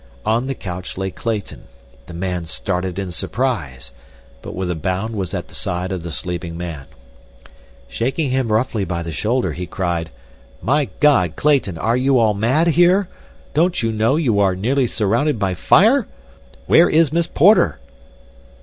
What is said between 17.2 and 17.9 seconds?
Porter?"